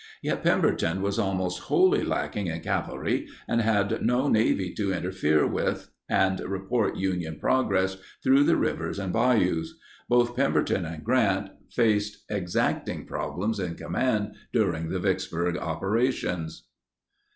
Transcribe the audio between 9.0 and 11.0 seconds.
bayous. Both Pemberton